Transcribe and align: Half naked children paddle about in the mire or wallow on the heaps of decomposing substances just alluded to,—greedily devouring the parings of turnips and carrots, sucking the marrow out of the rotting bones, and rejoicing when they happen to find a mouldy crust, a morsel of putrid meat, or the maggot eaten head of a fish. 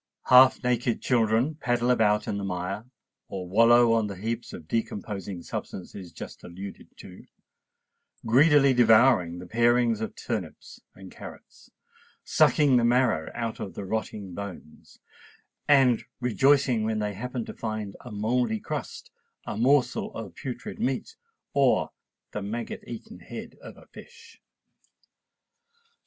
Half 0.29 0.63
naked 0.63 0.99
children 0.99 1.53
paddle 1.53 1.91
about 1.91 2.27
in 2.27 2.39
the 2.39 2.43
mire 2.43 2.85
or 3.27 3.47
wallow 3.47 3.93
on 3.93 4.07
the 4.07 4.15
heaps 4.15 4.51
of 4.51 4.67
decomposing 4.67 5.43
substances 5.43 6.11
just 6.11 6.43
alluded 6.43 6.87
to,—greedily 6.97 8.73
devouring 8.73 9.37
the 9.37 9.45
parings 9.45 10.01
of 10.01 10.15
turnips 10.15 10.81
and 10.95 11.11
carrots, 11.11 11.69
sucking 12.23 12.77
the 12.77 12.83
marrow 12.83 13.29
out 13.35 13.59
of 13.59 13.75
the 13.75 13.85
rotting 13.85 14.33
bones, 14.33 14.97
and 15.67 16.03
rejoicing 16.19 16.83
when 16.83 16.97
they 16.97 17.13
happen 17.13 17.45
to 17.45 17.53
find 17.53 17.95
a 18.01 18.11
mouldy 18.11 18.59
crust, 18.59 19.11
a 19.45 19.55
morsel 19.55 20.11
of 20.15 20.33
putrid 20.33 20.79
meat, 20.79 21.15
or 21.53 21.91
the 22.31 22.41
maggot 22.41 22.83
eaten 22.87 23.19
head 23.19 23.55
of 23.61 23.77
a 23.77 23.85
fish. 23.85 24.41